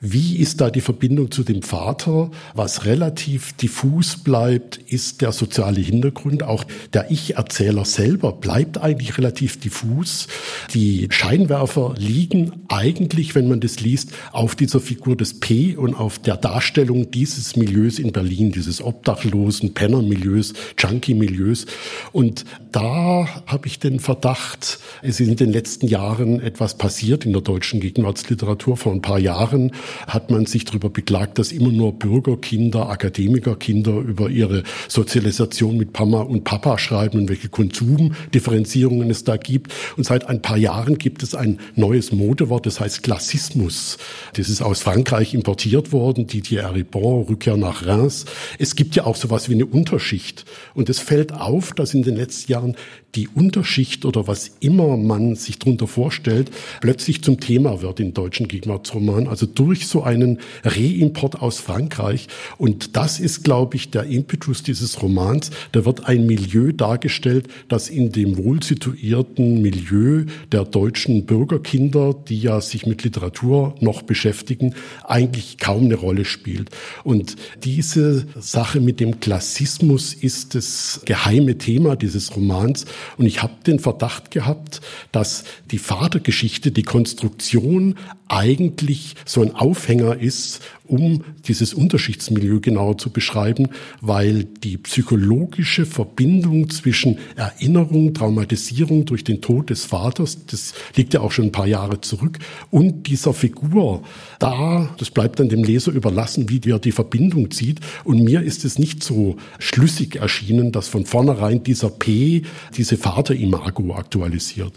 Wie 0.00 0.36
ist 0.36 0.60
da 0.60 0.70
die 0.70 0.80
Verbindung 0.80 1.32
zu 1.32 1.42
dem 1.42 1.62
Vater? 1.62 2.30
Was 2.54 2.84
relativ 2.84 3.54
diffus 3.54 4.16
bleibt, 4.16 4.76
ist 4.76 5.22
der 5.22 5.32
soziale 5.32 5.80
Hintergrund. 5.80 6.44
Auch 6.44 6.62
der 6.92 7.10
Ich-Erzähler 7.10 7.84
selber 7.84 8.30
bleibt 8.30 8.78
eigentlich 8.78 9.18
relativ 9.18 9.58
diffus. 9.58 10.28
Die 10.72 11.08
Scheinwerfer 11.10 11.94
liegen 11.98 12.52
eigentlich, 12.68 13.34
wenn 13.34 13.48
man 13.48 13.58
das 13.58 13.80
liest, 13.80 14.12
auf 14.30 14.54
dieser 14.54 14.78
Figur 14.78 15.16
des 15.16 15.40
P 15.40 15.74
und 15.74 15.96
auf 15.96 16.20
der 16.20 16.36
Darstellung 16.36 17.10
dieses 17.10 17.56
Milieus 17.56 17.98
in 17.98 18.12
Berlin, 18.12 18.52
dieses 18.52 18.80
obdachlosen 18.80 19.74
Penner-Milieus, 19.74 20.52
Junkie-Milieus. 20.78 21.66
Und 22.12 22.44
da 22.70 23.26
habe 23.46 23.66
ich 23.66 23.80
den 23.80 23.98
Verdacht, 23.98 24.78
es 25.02 25.18
ist 25.18 25.28
in 25.28 25.34
den 25.34 25.50
letzten 25.50 25.88
Jahren 25.88 26.38
etwas 26.38 26.78
passiert 26.78 27.26
in 27.26 27.32
der 27.32 27.42
deutschen 27.42 27.80
Gegenwartsliteratur. 27.80 28.76
Vor 28.76 28.92
ein 28.92 29.02
paar 29.02 29.18
Jahren 29.18 29.72
hat 30.06 30.30
man 30.30 30.46
sich 30.46 30.64
darüber 30.64 30.90
beklagt, 30.90 31.38
dass 31.38 31.52
immer 31.52 31.72
nur 31.72 31.92
Bürgerkinder, 31.92 32.88
Akademikerkinder 32.88 33.98
über 33.98 34.30
ihre 34.30 34.62
Sozialisation 34.88 35.76
mit 35.76 35.98
Mama 35.98 36.22
und 36.22 36.44
Papa 36.44 36.78
schreiben 36.78 37.18
und 37.18 37.28
welche 37.28 37.48
Konsumdifferenzierungen 37.48 39.10
es 39.10 39.24
da 39.24 39.36
gibt. 39.36 39.72
Und 39.96 40.04
seit 40.04 40.28
ein 40.28 40.42
paar 40.42 40.56
Jahren 40.56 40.98
gibt 40.98 41.22
es 41.22 41.34
ein 41.34 41.58
neues 41.74 42.12
Modewort, 42.12 42.66
das 42.66 42.80
heißt 42.80 43.02
Klassismus. 43.02 43.98
Das 44.34 44.48
ist 44.48 44.62
aus 44.62 44.80
Frankreich 44.80 45.34
importiert 45.34 45.92
worden, 45.92 46.26
Didier 46.26 46.70
Ribon, 46.74 47.24
Rückkehr 47.24 47.56
nach 47.56 47.86
Reims. 47.86 48.24
Es 48.58 48.76
gibt 48.76 48.94
ja 48.96 49.04
auch 49.04 49.16
sowas 49.16 49.48
wie 49.48 49.54
eine 49.54 49.66
Unterschicht. 49.66 50.44
Und 50.74 50.88
es 50.88 50.98
fällt 50.98 51.32
auf, 51.32 51.72
dass 51.72 51.94
in 51.94 52.02
den 52.02 52.16
letzten 52.16 52.52
Jahren 52.52 52.76
die 53.14 53.28
Unterschicht 53.28 54.04
oder 54.04 54.26
was 54.26 54.50
immer 54.60 54.96
man 54.96 55.34
sich 55.34 55.58
darunter 55.58 55.86
vorstellt, 55.86 56.50
plötzlich 56.80 57.22
zum 57.22 57.40
Thema 57.40 57.80
wird 57.80 58.00
in 58.00 58.12
deutschen 58.12 58.48
Gegenwartsromanen. 58.48 59.28
Also 59.28 59.46
durch 59.46 59.86
so 59.86 60.02
einen 60.02 60.38
Reimport 60.62 61.40
aus 61.40 61.58
Frankreich. 61.58 62.28
Und 62.58 62.96
das 62.96 63.18
ist, 63.18 63.44
glaube 63.44 63.76
ich, 63.76 63.90
der 63.90 64.04
Impetus 64.04 64.62
dieses 64.62 65.02
Romans. 65.02 65.50
Da 65.72 65.84
wird 65.84 66.06
ein 66.06 66.26
Milieu 66.26 66.72
dargestellt, 66.72 67.48
das 67.68 67.88
in 67.88 68.12
dem 68.12 68.36
wohl 68.36 68.62
situierten 68.62 69.62
Milieu 69.62 70.26
der 70.52 70.64
deutschen 70.64 71.24
Bürgerkinder, 71.24 72.14
die 72.14 72.38
ja 72.38 72.60
sich 72.60 72.86
mit 72.86 73.04
Literatur 73.04 73.74
noch 73.80 74.02
beschäftigen, 74.02 74.74
eigentlich 75.04 75.56
kaum 75.58 75.84
eine 75.84 75.96
Rolle 75.96 76.26
spielt. 76.26 76.70
Und 77.04 77.36
diese 77.64 78.26
Sache 78.38 78.80
mit 78.80 79.00
dem 79.00 79.20
Klassismus 79.20 80.12
ist 80.12 80.54
das 80.54 81.00
geheime 81.06 81.56
Thema 81.56 81.96
dieses 81.96 82.36
Romans. 82.36 82.84
Und 83.16 83.26
ich 83.26 83.42
habe 83.42 83.54
den 83.66 83.78
Verdacht 83.78 84.30
gehabt, 84.30 84.80
dass 85.12 85.44
die 85.70 85.78
Vatergeschichte, 85.78 86.70
die 86.70 86.82
Konstruktion 86.82 87.96
eigentlich 88.28 89.14
so 89.24 89.42
ein 89.42 89.54
Aufhänger 89.54 90.18
ist, 90.18 90.60
um 90.88 91.22
dieses 91.46 91.74
Unterschichtsmilieu 91.74 92.60
genauer 92.60 92.98
zu 92.98 93.10
beschreiben, 93.10 93.68
weil 94.00 94.44
die 94.44 94.78
psychologische 94.78 95.86
Verbindung 95.86 96.70
zwischen 96.70 97.18
Erinnerung, 97.36 98.14
Traumatisierung 98.14 99.04
durch 99.04 99.24
den 99.24 99.40
Tod 99.40 99.70
des 99.70 99.84
Vaters, 99.84 100.46
das 100.46 100.74
liegt 100.96 101.14
ja 101.14 101.20
auch 101.20 101.32
schon 101.32 101.46
ein 101.46 101.52
paar 101.52 101.66
Jahre 101.66 102.00
zurück, 102.00 102.38
und 102.70 103.06
dieser 103.06 103.34
Figur, 103.34 104.02
da, 104.38 104.94
das 104.98 105.10
bleibt 105.10 105.40
dann 105.40 105.48
dem 105.48 105.62
Leser 105.62 105.92
überlassen, 105.92 106.48
wie 106.48 106.60
der 106.60 106.78
die 106.78 106.92
Verbindung 106.92 107.50
zieht. 107.50 107.80
Und 108.04 108.22
mir 108.22 108.42
ist 108.42 108.64
es 108.64 108.78
nicht 108.78 109.02
so 109.02 109.36
schlüssig 109.58 110.16
erschienen, 110.16 110.72
dass 110.72 110.88
von 110.88 111.04
vornherein 111.04 111.62
dieser 111.62 111.90
P 111.90 112.42
diese 112.76 113.02
Vaterimago 113.02 113.94
aktualisiert. 113.94 114.72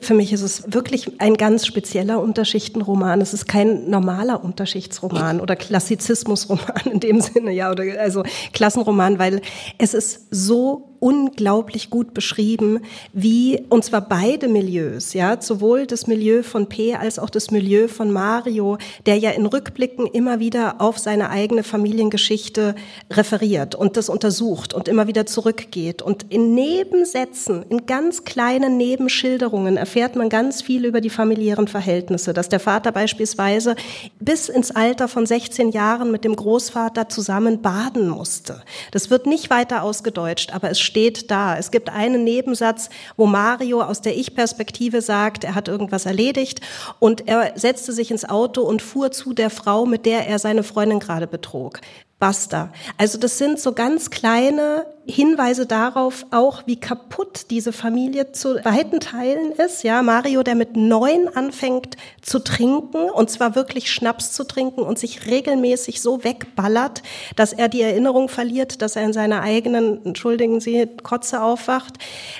Für 0.00 0.14
mich 0.14 0.32
ist 0.32 0.42
es 0.42 0.72
wirklich 0.72 1.20
ein 1.20 1.34
ganz 1.36 1.66
spezieller 1.66 2.20
Unterschichtenroman. 2.20 3.20
Es 3.20 3.34
ist 3.34 3.46
kein 3.46 3.88
normaler 3.90 4.44
Unterschichtsroman 4.44 5.40
oder 5.40 5.56
Klassizismusroman 5.56 6.82
in 6.92 7.00
dem 7.00 7.20
Sinne, 7.20 7.52
ja, 7.52 7.70
oder 7.70 7.84
also 8.00 8.22
Klassenroman, 8.52 9.18
weil 9.18 9.40
es 9.78 9.94
ist 9.94 10.26
so 10.30 10.95
unglaublich 11.06 11.88
gut 11.88 12.14
beschrieben, 12.14 12.80
wie, 13.12 13.62
und 13.68 13.84
zwar 13.84 14.00
beide 14.00 14.48
Milieus, 14.48 15.12
ja, 15.12 15.40
sowohl 15.40 15.86
das 15.86 16.08
Milieu 16.08 16.42
von 16.42 16.68
P 16.68 16.96
als 16.96 17.20
auch 17.20 17.30
das 17.30 17.52
Milieu 17.52 17.86
von 17.86 18.10
Mario, 18.10 18.78
der 19.06 19.16
ja 19.16 19.30
in 19.30 19.46
Rückblicken 19.46 20.08
immer 20.08 20.40
wieder 20.40 20.80
auf 20.80 20.98
seine 20.98 21.30
eigene 21.30 21.62
Familiengeschichte 21.62 22.74
referiert 23.08 23.76
und 23.76 23.96
das 23.96 24.08
untersucht 24.08 24.74
und 24.74 24.88
immer 24.88 25.06
wieder 25.06 25.26
zurückgeht. 25.26 26.02
Und 26.02 26.26
in 26.28 26.56
Nebensätzen, 26.56 27.64
in 27.68 27.86
ganz 27.86 28.24
kleinen 28.24 28.76
Nebenschilderungen 28.76 29.76
erfährt 29.76 30.16
man 30.16 30.28
ganz 30.28 30.60
viel 30.60 30.84
über 30.84 31.00
die 31.00 31.10
familiären 31.10 31.68
Verhältnisse, 31.68 32.32
dass 32.32 32.48
der 32.48 32.58
Vater 32.58 32.90
beispielsweise 32.90 33.76
bis 34.18 34.48
ins 34.48 34.72
Alter 34.72 35.06
von 35.06 35.24
16 35.24 35.70
Jahren 35.70 36.10
mit 36.10 36.24
dem 36.24 36.34
Großvater 36.34 37.08
zusammen 37.08 37.62
baden 37.62 38.08
musste. 38.08 38.64
Das 38.90 39.08
wird 39.08 39.26
nicht 39.26 39.50
weiter 39.50 39.84
ausgedeutscht, 39.84 40.52
aber 40.52 40.68
es 40.68 40.80
steht 40.96 41.30
da. 41.30 41.58
Es 41.58 41.70
gibt 41.70 41.90
einen 41.90 42.24
Nebensatz, 42.24 42.88
wo 43.18 43.26
Mario 43.26 43.82
aus 43.82 44.00
der 44.00 44.16
Ich-Perspektive 44.16 45.02
sagt, 45.02 45.44
er 45.44 45.54
hat 45.54 45.68
irgendwas 45.68 46.06
erledigt 46.06 46.62
und 47.00 47.28
er 47.28 47.52
setzte 47.54 47.92
sich 47.92 48.10
ins 48.10 48.26
Auto 48.26 48.62
und 48.62 48.80
fuhr 48.80 49.10
zu 49.10 49.34
der 49.34 49.50
Frau, 49.50 49.84
mit 49.84 50.06
der 50.06 50.26
er 50.26 50.38
seine 50.38 50.62
Freundin 50.62 50.98
gerade 50.98 51.26
betrog. 51.26 51.82
Basta. 52.18 52.72
Also 52.96 53.18
das 53.18 53.36
sind 53.36 53.60
so 53.60 53.74
ganz 53.74 54.08
kleine 54.08 54.86
Hinweise 55.08 55.66
darauf 55.66 56.26
auch, 56.32 56.64
wie 56.66 56.76
kaputt 56.76 57.46
diese 57.50 57.72
Familie 57.72 58.32
zu 58.32 58.56
weiten 58.64 58.98
Teilen 58.98 59.52
ist. 59.52 59.84
Ja, 59.84 60.02
Mario, 60.02 60.42
der 60.42 60.56
mit 60.56 60.76
neun 60.76 61.28
anfängt 61.28 61.96
zu 62.22 62.40
trinken 62.40 63.08
und 63.10 63.30
zwar 63.30 63.54
wirklich 63.54 63.90
Schnaps 63.90 64.32
zu 64.32 64.42
trinken 64.42 64.80
und 64.80 64.98
sich 64.98 65.26
regelmäßig 65.26 66.00
so 66.02 66.24
wegballert, 66.24 67.02
dass 67.36 67.52
er 67.52 67.68
die 67.68 67.82
Erinnerung 67.82 68.28
verliert, 68.28 68.82
dass 68.82 68.96
er 68.96 69.04
in 69.04 69.12
seiner 69.12 69.42
eigenen, 69.42 70.04
entschuldigen 70.04 70.60
Sie, 70.60 70.88
Kotze 71.04 71.40
aufwacht. 71.40 71.94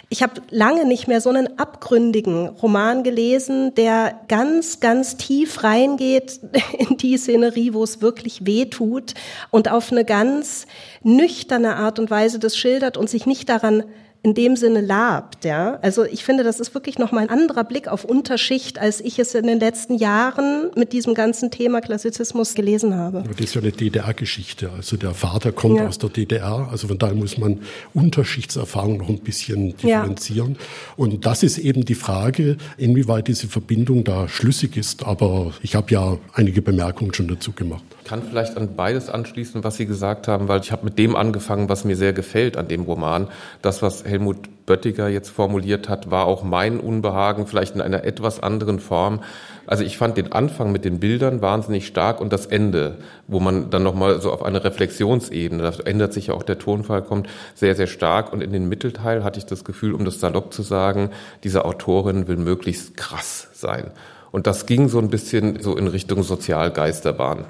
Ich 0.08 0.24
habe 0.24 0.42
lange 0.50 0.86
nicht 0.86 1.06
mehr 1.06 1.20
so 1.20 1.30
einen 1.30 1.58
abgründigen 1.60 2.48
Roman 2.48 3.04
gelesen, 3.04 3.74
der 3.76 4.18
ganz, 4.26 4.80
ganz 4.80 5.16
tief 5.16 5.62
reingeht 5.62 6.40
in 6.78 6.96
die 6.96 7.16
Szenerie, 7.16 7.74
wo 7.74 7.84
es 7.84 8.02
wirklich 8.02 8.44
weh 8.44 8.64
tut 8.64 9.14
und 9.52 9.70
auf 9.70 9.92
eine 9.92 10.04
ganz 10.04 10.66
nüchterne 11.04 11.76
Art 11.76 12.00
und 12.00 12.10
Weise 12.10 12.40
das 12.56 12.60
schildert 12.60 12.96
und 12.96 13.10
sich 13.10 13.26
nicht 13.26 13.48
daran 13.48 13.84
in 14.22 14.34
dem 14.34 14.56
Sinne 14.56 14.80
labt, 14.80 15.44
ja. 15.44 15.78
Also 15.82 16.04
ich 16.04 16.24
finde, 16.24 16.42
das 16.42 16.58
ist 16.58 16.74
wirklich 16.74 16.98
nochmal 16.98 17.24
ein 17.24 17.30
anderer 17.30 17.62
Blick 17.62 17.86
auf 17.86 18.04
Unterschicht, 18.04 18.76
als 18.76 19.00
ich 19.00 19.20
es 19.20 19.34
in 19.36 19.46
den 19.46 19.60
letzten 19.60 19.94
Jahren 19.94 20.72
mit 20.74 20.92
diesem 20.92 21.14
ganzen 21.14 21.52
Thema 21.52 21.80
Klassizismus 21.80 22.54
gelesen 22.54 22.96
habe. 22.96 23.18
Aber 23.18 23.34
das 23.34 23.40
ist 23.40 23.54
ja 23.54 23.60
eine 23.60 23.70
DDR-Geschichte. 23.70 24.70
Also 24.76 24.96
der 24.96 25.12
Vater 25.12 25.52
kommt 25.52 25.76
ja. 25.76 25.86
aus 25.86 25.98
der 25.98 26.10
DDR, 26.10 26.66
also 26.72 26.88
von 26.88 26.98
daher 26.98 27.14
muss 27.14 27.38
man 27.38 27.60
Unterschichtserfahrung 27.94 28.96
noch 28.96 29.08
ein 29.08 29.20
bisschen 29.20 29.76
differenzieren. 29.76 30.56
Ja. 30.58 30.66
Und 30.96 31.24
das 31.24 31.44
ist 31.44 31.58
eben 31.58 31.84
die 31.84 31.94
Frage, 31.94 32.56
inwieweit 32.78 33.28
diese 33.28 33.46
Verbindung 33.46 34.02
da 34.02 34.26
schlüssig 34.26 34.76
ist. 34.76 35.04
Aber 35.04 35.52
ich 35.62 35.76
habe 35.76 35.92
ja 35.92 36.18
einige 36.32 36.62
Bemerkungen 36.62 37.14
schon 37.14 37.28
dazu 37.28 37.52
gemacht 37.52 37.84
kann 38.06 38.22
vielleicht 38.22 38.56
an 38.56 38.76
beides 38.76 39.10
anschließen, 39.10 39.64
was 39.64 39.76
Sie 39.76 39.86
gesagt 39.86 40.28
haben, 40.28 40.48
weil 40.48 40.60
ich 40.60 40.70
habe 40.70 40.84
mit 40.84 40.98
dem 40.98 41.16
angefangen, 41.16 41.68
was 41.68 41.84
mir 41.84 41.96
sehr 41.96 42.12
gefällt 42.12 42.56
an 42.56 42.68
dem 42.68 42.82
Roman. 42.82 43.28
Das, 43.62 43.82
was 43.82 44.04
Helmut 44.04 44.48
Böttiger 44.64 45.08
jetzt 45.08 45.30
formuliert 45.30 45.88
hat, 45.88 46.10
war 46.10 46.26
auch 46.26 46.42
mein 46.42 46.80
Unbehagen, 46.80 47.46
vielleicht 47.46 47.74
in 47.74 47.80
einer 47.80 48.04
etwas 48.04 48.40
anderen 48.40 48.80
Form. 48.80 49.20
Also 49.66 49.82
ich 49.82 49.96
fand 49.98 50.16
den 50.16 50.32
Anfang 50.32 50.70
mit 50.70 50.84
den 50.84 51.00
Bildern 51.00 51.42
wahnsinnig 51.42 51.86
stark 51.86 52.20
und 52.20 52.32
das 52.32 52.46
Ende, 52.46 52.98
wo 53.26 53.40
man 53.40 53.70
dann 53.70 53.82
nochmal 53.82 54.20
so 54.20 54.32
auf 54.32 54.44
eine 54.44 54.62
Reflexionsebene, 54.62 55.62
da 55.62 55.72
ändert 55.84 56.12
sich 56.12 56.28
ja 56.28 56.34
auch 56.34 56.44
der 56.44 56.58
Tonfall, 56.58 57.02
kommt 57.02 57.28
sehr, 57.54 57.74
sehr 57.74 57.86
stark. 57.88 58.32
Und 58.32 58.40
in 58.42 58.52
den 58.52 58.68
Mittelteil 58.68 59.24
hatte 59.24 59.38
ich 59.38 59.46
das 59.46 59.64
Gefühl, 59.64 59.94
um 59.94 60.04
das 60.04 60.20
salopp 60.20 60.52
zu 60.52 60.62
sagen, 60.62 61.10
diese 61.42 61.64
Autorin 61.64 62.28
will 62.28 62.36
möglichst 62.36 62.96
krass 62.96 63.48
sein. 63.52 63.90
Und 64.36 64.46
das 64.46 64.66
ging 64.66 64.90
so 64.90 64.98
ein 64.98 65.08
bisschen 65.08 65.62
so 65.62 65.78
in 65.78 65.86
Richtung 65.86 66.22
Sozialgeisterbahn. 66.22 67.46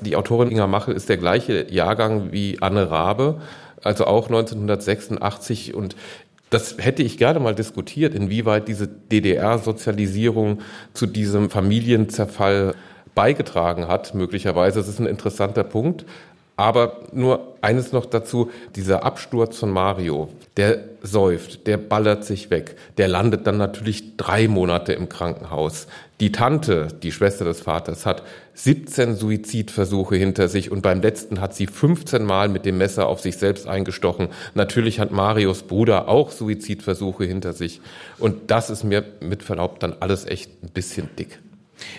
Die 0.00 0.16
Autorin 0.16 0.50
Inga 0.50 0.66
Machel 0.66 0.94
ist 0.94 1.10
der 1.10 1.18
gleiche 1.18 1.70
Jahrgang 1.70 2.32
wie 2.32 2.56
Anne 2.62 2.90
Rabe, 2.90 3.42
also 3.82 4.06
auch 4.06 4.28
1986 4.28 5.74
und 5.74 5.96
das 6.48 6.76
hätte 6.78 7.02
ich 7.02 7.18
gerne 7.18 7.40
mal 7.40 7.54
diskutiert, 7.54 8.14
inwieweit 8.14 8.68
diese 8.68 8.88
DDR-Sozialisierung 8.88 10.60
zu 10.94 11.04
diesem 11.04 11.50
Familienzerfall 11.50 12.74
beigetragen 13.14 13.86
hat, 13.86 14.14
möglicherweise. 14.14 14.78
Das 14.78 14.88
ist 14.88 14.98
ein 14.98 15.06
interessanter 15.06 15.64
Punkt. 15.64 16.06
Aber 16.60 17.04
nur 17.12 17.54
eines 17.62 17.92
noch 17.92 18.04
dazu, 18.04 18.50
dieser 18.76 19.02
Absturz 19.02 19.56
von 19.56 19.70
Mario, 19.70 20.28
der 20.58 20.84
säuft, 21.00 21.66
der 21.66 21.78
ballert 21.78 22.22
sich 22.26 22.50
weg, 22.50 22.76
der 22.98 23.08
landet 23.08 23.46
dann 23.46 23.56
natürlich 23.56 24.18
drei 24.18 24.46
Monate 24.46 24.92
im 24.92 25.08
Krankenhaus. 25.08 25.86
Die 26.20 26.32
Tante, 26.32 26.88
die 27.02 27.12
Schwester 27.12 27.46
des 27.46 27.62
Vaters, 27.62 28.04
hat 28.04 28.24
17 28.52 29.14
Suizidversuche 29.14 30.16
hinter 30.16 30.48
sich 30.48 30.70
und 30.70 30.82
beim 30.82 31.00
letzten 31.00 31.40
hat 31.40 31.54
sie 31.54 31.66
15 31.66 32.26
Mal 32.26 32.50
mit 32.50 32.66
dem 32.66 32.76
Messer 32.76 33.06
auf 33.06 33.22
sich 33.22 33.38
selbst 33.38 33.66
eingestochen. 33.66 34.28
Natürlich 34.52 35.00
hat 35.00 35.12
Marios 35.12 35.62
Bruder 35.62 36.08
auch 36.08 36.30
Suizidversuche 36.30 37.24
hinter 37.24 37.54
sich. 37.54 37.80
Und 38.18 38.50
das 38.50 38.68
ist 38.68 38.84
mir 38.84 39.02
mit 39.20 39.42
Verlaub 39.42 39.80
dann 39.80 39.96
alles 39.98 40.26
echt 40.26 40.62
ein 40.62 40.68
bisschen 40.68 41.08
dick. 41.18 41.38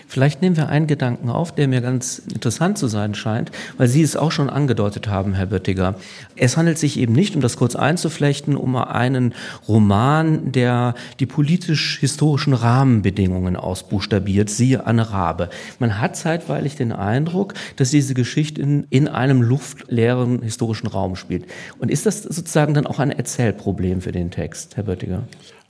Vielleicht 0.06 0.42
nehmen 0.42 0.56
wir 0.56 0.68
einen 0.68 0.86
Gedanken 0.86 1.30
auf, 1.30 1.54
der 1.54 1.68
mir 1.68 1.80
ganz 1.80 2.18
interessant 2.18 2.78
zu 2.78 2.86
sein 2.86 3.14
scheint, 3.14 3.50
weil 3.76 3.88
Sie 3.88 4.02
es 4.02 4.16
auch 4.16 4.32
schon 4.32 4.50
angedeutet 4.50 5.08
haben, 5.08 5.34
Herr 5.34 5.46
Böttiger. 5.46 5.94
Es 6.36 6.56
handelt 6.56 6.78
sich 6.78 6.98
eben 6.98 7.12
nicht, 7.12 7.34
um 7.34 7.40
das 7.40 7.56
kurz 7.56 7.76
einzuflechten, 7.76 8.56
um 8.56 8.76
einen 8.76 9.34
Roman, 9.68 10.52
der 10.52 10.94
die 11.20 11.26
politisch-historischen 11.26 12.54
Rahmenbedingungen 12.54 13.56
ausbuchstabiert, 13.56 14.50
siehe 14.50 14.86
Anne 14.86 15.10
Rabe. 15.10 15.50
Man 15.78 16.00
hat 16.00 16.16
zeitweilig 16.16 16.76
den 16.76 16.92
Eindruck, 16.92 17.54
dass 17.76 17.90
diese 17.90 18.14
Geschichte 18.14 18.60
in, 18.60 18.86
in 18.90 19.08
einem 19.08 19.42
luftleeren 19.42 20.42
historischen 20.42 20.86
Raum 20.86 21.16
spielt. 21.16 21.46
Und 21.78 21.90
ist 21.90 22.06
das 22.06 22.22
sozusagen 22.22 22.74
dann 22.74 22.86
auch 22.86 22.98
ein 22.98 23.10
Erzählproblem 23.10 24.00
für 24.00 24.12
den 24.12 24.30
Text, 24.30 24.76
Herr 24.76 24.84
Böttiger? 24.84 25.24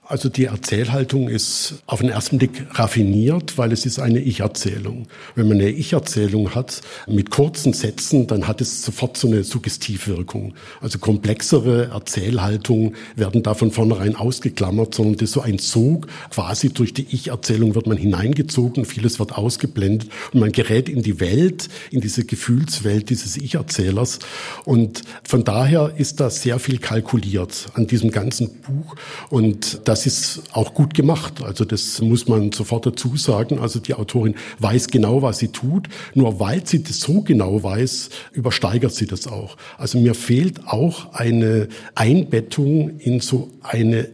Also 0.05 0.29
die 0.29 0.47
Erzählhaltung 0.47 1.29
ist 1.29 1.75
auf 1.87 2.01
den 2.01 2.09
ersten 2.09 2.37
Blick 2.37 2.67
raffiniert, 2.73 3.57
weil 3.57 3.71
es 3.71 3.87
ist 3.87 4.01
eine 4.01 4.19
Ich-Erzählung. 4.19 5.07
Wenn 5.37 5.47
man 5.47 5.59
eine 5.59 5.71
Ich-Erzählung 5.71 6.57
hat 6.57 6.81
mit 7.07 7.31
kurzen 7.31 7.73
Sätzen, 7.73 8.27
dann 8.27 8.49
hat 8.49 8.61
es 8.61 8.83
sofort 8.83 9.17
so 9.17 9.29
eine 9.29 9.45
Suggestivwirkung. 9.45 10.55
Also 10.81 10.99
komplexere 10.99 11.91
Erzählhaltungen 11.93 12.97
werden 13.15 13.45
da 13.45 13.55
von 13.55 13.71
vornherein 13.71 14.17
ausgeklammert, 14.17 14.93
sondern 14.93 15.15
das 15.15 15.29
ist 15.29 15.33
so 15.35 15.41
ein 15.41 15.61
Zug. 15.61 16.09
Quasi 16.31 16.71
durch 16.71 16.93
die 16.93 17.07
Ich-Erzählung 17.09 17.77
wird 17.77 17.87
man 17.87 17.97
hineingezogen, 17.97 18.85
vieles 18.85 19.21
wird 19.21 19.33
ausgeblendet 19.39 20.11
und 20.33 20.41
man 20.41 20.51
gerät 20.51 20.89
in 20.89 21.03
die 21.03 21.21
Welt, 21.21 21.69
in 21.93 22.01
diese 22.01 22.25
Gefühlswelt 22.25 23.09
dieses 23.09 23.37
Ich-Erzählers. 23.37 24.19
Und 24.65 25.03
von 25.23 25.45
daher 25.45 25.95
ist 25.97 26.19
da 26.19 26.29
sehr 26.29 26.59
viel 26.59 26.79
kalkuliert 26.79 27.69
an 27.75 27.87
diesem 27.87 28.11
ganzen 28.11 28.61
Buch 28.63 28.97
und 29.31 29.87
das 29.93 30.07
ist 30.07 30.43
auch 30.53 30.73
gut 30.73 30.95
gemacht. 30.95 31.43
Also 31.43 31.67
das 31.67 32.01
muss 32.01 32.27
man 32.27 32.51
sofort 32.51 32.87
dazu 32.87 33.15
sagen. 33.19 33.59
Also 33.59 33.79
die 33.79 33.93
Autorin 33.93 34.37
weiß 34.59 34.87
genau, 34.87 35.21
was 35.21 35.37
sie 35.37 35.49
tut. 35.49 35.87
Nur 36.15 36.41
weil 36.41 36.67
sie 36.67 36.83
das 36.83 37.01
so 37.01 37.21
genau 37.21 37.63
weiß, 37.63 38.09
übersteigert 38.33 38.95
sie 38.95 39.07
das 39.07 39.27
auch. 39.27 39.59
Also 39.77 39.99
mir 39.99 40.15
fehlt 40.15 40.67
auch 40.67 41.13
eine 41.13 41.69
Einbettung 41.95 43.01
in 43.01 43.21
so 43.21 43.51
eine 43.61 44.09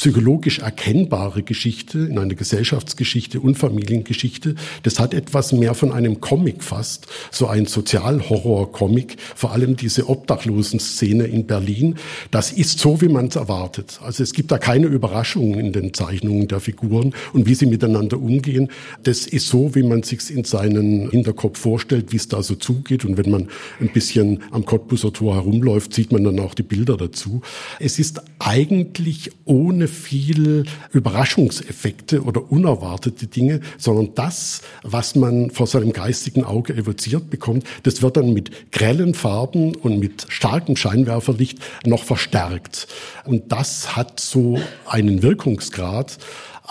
psychologisch 0.00 0.60
erkennbare 0.60 1.42
Geschichte, 1.42 1.98
in 1.98 2.18
eine 2.18 2.34
Gesellschaftsgeschichte 2.34 3.38
und 3.38 3.58
Familiengeschichte. 3.58 4.54
Das 4.82 4.98
hat 4.98 5.12
etwas 5.12 5.52
mehr 5.52 5.74
von 5.74 5.92
einem 5.92 6.22
Comic 6.22 6.64
fast, 6.64 7.06
so 7.30 7.48
ein 7.48 7.66
Sozialhorror-Comic, 7.66 9.18
vor 9.36 9.52
allem 9.52 9.76
diese 9.76 10.08
Obdachlosen-Szene 10.08 11.24
in 11.24 11.46
Berlin. 11.46 11.96
Das 12.30 12.50
ist 12.50 12.78
so, 12.78 13.02
wie 13.02 13.08
man 13.08 13.26
es 13.26 13.36
erwartet. 13.36 14.00
Also 14.02 14.22
es 14.22 14.32
gibt 14.32 14.50
da 14.50 14.56
keine 14.56 14.86
Überraschungen 14.86 15.60
in 15.60 15.74
den 15.74 15.92
Zeichnungen 15.92 16.48
der 16.48 16.60
Figuren 16.60 17.12
und 17.34 17.46
wie 17.46 17.54
sie 17.54 17.66
miteinander 17.66 18.18
umgehen. 18.18 18.70
Das 19.02 19.26
ist 19.26 19.48
so, 19.48 19.74
wie 19.74 19.82
man 19.82 20.02
sich 20.02 20.30
in 20.30 20.44
seinen 20.44 21.10
Hinterkopf 21.10 21.58
vorstellt, 21.58 22.10
wie 22.10 22.16
es 22.16 22.26
da 22.26 22.42
so 22.42 22.54
zugeht. 22.54 23.04
Und 23.04 23.18
wenn 23.18 23.30
man 23.30 23.48
ein 23.80 23.92
bisschen 23.92 24.44
am 24.50 24.64
Cottbuser 24.64 25.12
Tor 25.12 25.34
herumläuft, 25.34 25.92
sieht 25.92 26.10
man 26.10 26.24
dann 26.24 26.40
auch 26.40 26.54
die 26.54 26.62
Bilder 26.62 26.96
dazu. 26.96 27.42
Es 27.78 27.98
ist 27.98 28.22
eigentlich 28.38 29.32
ohne 29.44 29.89
viel 29.90 30.64
Überraschungseffekte 30.92 32.22
oder 32.22 32.50
unerwartete 32.50 33.26
Dinge, 33.26 33.60
sondern 33.76 34.14
das, 34.14 34.62
was 34.82 35.14
man 35.14 35.50
vor 35.50 35.66
seinem 35.66 35.92
geistigen 35.92 36.44
Auge 36.44 36.74
evoziert 36.74 37.28
bekommt, 37.28 37.64
das 37.82 38.00
wird 38.00 38.16
dann 38.16 38.32
mit 38.32 38.72
grellen 38.72 39.14
Farben 39.14 39.74
und 39.74 39.98
mit 39.98 40.26
starkem 40.28 40.76
Scheinwerferlicht 40.76 41.58
noch 41.84 42.04
verstärkt. 42.04 42.88
Und 43.24 43.52
das 43.52 43.96
hat 43.96 44.20
so 44.20 44.58
einen 44.86 45.22
Wirkungsgrad, 45.22 46.18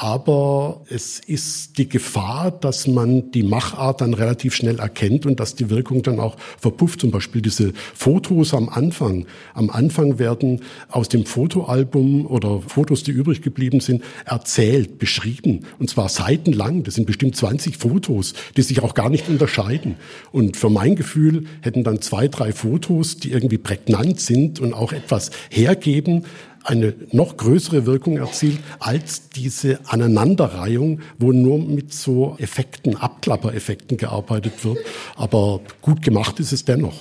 aber 0.01 0.79
es 0.88 1.20
ist 1.20 1.77
die 1.77 1.89
Gefahr, 1.89 2.51
dass 2.51 2.88
man 2.88 3.32
die 3.32 3.44
Machart 3.44 4.00
dann 4.00 4.13
relativ 4.13 4.56
schnell 4.56 4.79
erkennt 4.79 5.25
und 5.25 5.41
dass 5.41 5.56
die 5.56 5.70
Wirkung 5.70 6.03
dann 6.03 6.22
auch 6.22 6.38
verpufft. 6.58 7.01
Zum 7.01 7.12
Beispiel 7.12 7.41
diese 7.41 7.74
Fotos 7.96 8.53
am 8.53 8.70
Anfang. 8.70 9.25
Am 9.53 9.70
Anfang 9.70 10.18
werden 10.18 10.62
aus 10.88 11.10
dem 11.10 11.25
Fotoalbum 11.25 12.25
oder 12.27 12.62
Fotos, 12.62 13.03
die 13.03 13.12
übrig 13.12 13.41
geblieben 13.41 13.82
sind, 13.82 14.01
erzählt, 14.24 15.00
beschrieben. 15.00 15.65
Und 15.79 15.89
zwar 15.89 16.08
seitenlang. 16.08 16.84
Das 16.84 16.96
sind 16.96 17.06
bestimmt 17.06 17.36
20 17.36 17.75
Fotos, 17.75 18.36
die 18.56 18.62
sich 18.62 18.82
auch 18.82 18.94
gar 18.94 19.10
nicht 19.10 19.27
unterscheiden. 19.27 19.98
Und 20.32 20.56
für 20.56 20.70
mein 20.70 20.96
Gefühl 20.96 21.44
hätten 21.60 21.84
dann 21.84 22.01
zwei, 22.01 22.29
drei 22.29 22.53
Fotos, 22.53 23.18
die 23.18 23.34
irgendwie 23.34 23.58
prägnant 23.58 24.22
sind 24.22 24.62
und 24.62 24.74
auch 24.74 24.94
etwas 24.94 25.32
hergeben, 25.50 26.24
eine 26.70 26.94
noch 27.12 27.36
größere 27.36 27.86
Wirkung 27.86 28.18
erzielt 28.18 28.60
als 28.80 29.30
diese 29.30 29.80
Aneinanderreihung, 29.88 31.02
wo 31.18 31.32
nur 31.32 31.58
mit 31.58 31.94
so 31.94 32.36
Effekten, 32.38 32.96
Abklappereffekten 32.96 33.98
gearbeitet 33.98 34.64
wird. 34.64 34.78
Aber 35.16 35.62
gut 35.82 36.04
gemacht 36.04 36.40
ist 36.40 36.52
es 36.52 36.66
dennoch. 36.66 36.96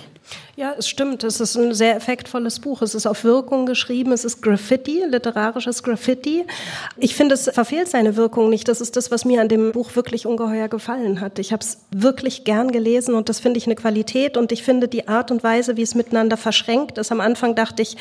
Ja, 0.57 0.75
es 0.77 0.89
stimmt. 0.89 1.23
Es 1.23 1.41
ist 1.41 1.57
ein 1.57 1.73
sehr 1.73 1.97
effektvolles 1.97 2.61
Buch. 2.61 2.83
Es 2.83 2.95
ist 2.95 3.07
auf 3.07 3.25
Wirkung 3.25 3.65
geschrieben. 3.65 4.13
Es 4.13 4.25
ist 4.25 4.43
Graffiti, 4.43 5.05
literarisches 5.07 5.83
Graffiti. 5.83 6.45
Ich 6.97 7.15
finde, 7.15 7.35
es 7.35 7.49
verfehlt 7.49 7.89
seine 7.89 8.17
Wirkung 8.17 8.51
nicht. 8.51 8.67
Das 8.67 8.81
ist 8.81 8.97
das, 8.97 9.11
was 9.11 9.25
mir 9.25 9.41
an 9.41 9.49
dem 9.49 9.73
Buch 9.73 9.95
wirklich 9.95 10.27
ungeheuer 10.27 10.69
gefallen 10.69 11.21
hat. 11.21 11.39
Ich 11.39 11.53
habe 11.53 11.63
es 11.63 11.79
wirklich 11.91 12.45
gern 12.45 12.73
gelesen 12.73 13.15
und 13.15 13.29
das 13.29 13.39
finde 13.39 13.59
ich 13.59 13.67
eine 13.67 13.77
Qualität. 13.77 14.37
Und 14.37 14.51
ich 14.51 14.65
finde 14.65 14.89
die 14.89 15.07
Art 15.07 15.31
und 15.31 15.45
Weise, 15.45 15.77
wie 15.77 15.83
es 15.83 15.95
miteinander 15.95 16.37
verschränkt 16.37 16.99
ist. 16.99 17.13
Am 17.13 17.21
Anfang 17.21 17.55
dachte 17.55 17.83
ich, 17.83 17.97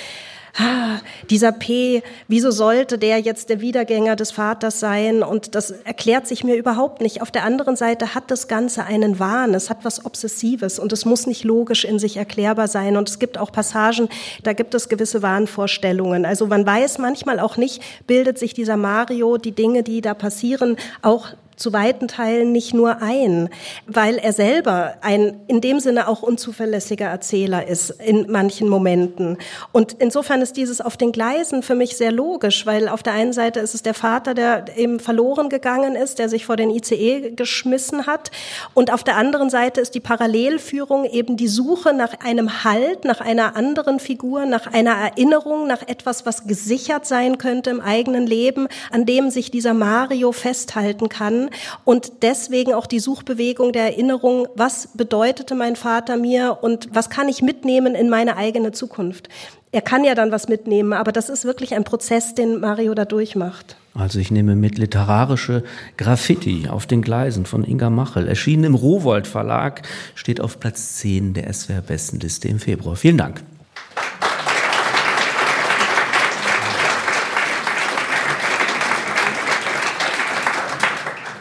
ah, 0.57 0.99
dieser 1.29 1.51
P, 1.51 2.03
wieso 2.27 2.51
sollte 2.51 2.97
der 2.97 3.19
jetzt 3.19 3.49
der 3.49 3.61
Wiedergänger 3.61 4.15
des 4.15 4.31
Vaters 4.31 4.79
sein? 4.79 5.23
Und 5.23 5.55
das 5.55 5.71
erklärt 5.71 6.27
sich 6.27 6.43
mir 6.43 6.55
überhaupt 6.55 7.01
nicht. 7.01 7.21
Auf 7.21 7.31
der 7.31 7.43
anderen 7.43 7.75
Seite 7.75 8.15
hat 8.15 8.29
das 8.31 8.47
Ganze 8.47 8.83
einen 8.83 9.19
Wahn, 9.19 9.53
es 9.53 9.69
hat 9.69 9.79
was 9.83 10.05
Obsessives 10.05 10.79
und 10.79 10.91
es 10.93 11.05
muss 11.05 11.27
nicht 11.27 11.43
logisch 11.43 11.85
in 11.85 11.99
sich 11.99 12.17
erklärbar 12.17 12.67
sein. 12.67 12.97
Und 12.97 13.09
es 13.09 13.19
gibt 13.19 13.37
auch 13.37 13.51
Passagen, 13.51 14.09
da 14.43 14.53
gibt 14.53 14.73
es 14.73 14.89
gewisse 14.89 15.21
Wahnvorstellungen. 15.21 16.25
Also 16.25 16.47
man 16.47 16.65
weiß 16.65 16.97
manchmal 16.97 17.39
auch 17.39 17.57
nicht, 17.57 17.81
bildet 18.07 18.37
sich 18.37 18.53
dieser 18.53 18.77
Mario 18.77 19.37
die 19.37 19.51
Dinge, 19.51 19.83
die 19.83 20.01
da 20.01 20.13
passieren, 20.13 20.77
auch 21.01 21.27
zu 21.57 21.73
weiten 21.73 22.07
Teilen 22.07 22.51
nicht 22.51 22.73
nur 22.73 23.01
ein, 23.01 23.49
weil 23.87 24.17
er 24.17 24.31
selber 24.31 24.93
ein 25.01 25.41
in 25.47 25.59
dem 25.59 25.79
Sinne 25.79 26.07
auch 26.07 26.21
unzuverlässiger 26.21 27.07
Erzähler 27.07 27.67
ist 27.67 27.89
in 27.89 28.31
manchen 28.31 28.69
Momenten. 28.69 29.37
Und 29.71 29.93
insofern 29.93 30.41
ist 30.41 30.55
dieses 30.55 30.79
auf 30.81 30.97
den 30.97 31.11
Gleisen 31.11 31.63
für 31.63 31.75
mich 31.75 31.97
sehr 31.97 32.11
logisch, 32.11 32.65
weil 32.65 32.87
auf 32.87 33.01
der 33.01 33.13
einen 33.13 33.33
Seite 33.33 33.59
ist 33.59 33.73
es 33.73 33.81
der 33.81 33.95
Vater, 33.95 34.35
der 34.35 34.77
eben 34.77 34.99
verloren 34.99 35.49
gegangen 35.49 35.95
ist, 35.95 36.19
der 36.19 36.29
sich 36.29 36.45
vor 36.45 36.55
den 36.55 36.69
ICE 36.69 37.31
geschmissen 37.35 38.05
hat. 38.05 38.29
Und 38.75 38.93
auf 38.93 39.03
der 39.03 39.17
anderen 39.17 39.49
Seite 39.49 39.81
ist 39.81 39.95
die 39.95 39.99
Parallelführung 39.99 41.05
eben 41.05 41.37
die 41.37 41.47
Suche 41.47 41.93
nach 41.93 42.19
einem 42.23 42.63
Halt, 42.63 43.03
nach 43.03 43.19
einer 43.19 43.55
anderen 43.55 43.99
Figur, 43.99 44.45
nach 44.45 44.71
einer 44.71 44.91
Erinnerung, 44.91 45.65
nach 45.65 45.81
etwas, 45.87 46.25
was 46.25 46.45
gesichert 46.45 47.07
sein 47.07 47.39
könnte 47.39 47.71
im 47.71 47.81
eigenen 47.81 48.27
Leben, 48.27 48.67
an 48.91 49.05
dem 49.07 49.31
sich 49.31 49.49
dieser 49.49 49.73
Mario 49.73 50.31
festhalten 50.31 51.09
kann 51.09 51.46
und 51.83 52.23
deswegen 52.23 52.73
auch 52.73 52.87
die 52.87 52.99
Suchbewegung 52.99 53.73
der 53.73 53.83
Erinnerung, 53.83 54.47
was 54.55 54.89
bedeutete 54.93 55.55
mein 55.55 55.75
Vater 55.75 56.17
mir 56.17 56.59
und 56.61 56.89
was 56.91 57.09
kann 57.09 57.29
ich 57.29 57.41
mitnehmen 57.41 57.95
in 57.95 58.09
meine 58.09 58.37
eigene 58.37 58.71
Zukunft. 58.71 59.29
Er 59.71 59.81
kann 59.81 60.03
ja 60.03 60.15
dann 60.15 60.31
was 60.31 60.47
mitnehmen, 60.47 60.93
aber 60.93 61.11
das 61.11 61.29
ist 61.29 61.45
wirklich 61.45 61.75
ein 61.75 61.83
Prozess, 61.83 62.33
den 62.33 62.61
Mario 62.61 62.93
da 62.93 63.05
durchmacht. 63.05 63.75
Also 63.93 64.19
ich 64.19 64.31
nehme 64.31 64.55
mit 64.55 64.77
literarische 64.77 65.63
Graffiti 65.97 66.67
auf 66.69 66.85
den 66.85 67.01
Gleisen 67.01 67.45
von 67.45 67.63
Inga 67.63 67.89
Machel, 67.89 68.27
erschienen 68.27 68.63
im 68.63 68.75
Rowold 68.75 69.27
Verlag, 69.27 69.81
steht 70.15 70.39
auf 70.39 70.59
Platz 70.59 70.97
10 70.97 71.33
der 71.33 71.51
SWR 71.51 71.81
Bestenliste 71.81 72.47
im 72.47 72.59
Februar. 72.59 72.95
Vielen 72.95 73.17
Dank. 73.17 73.43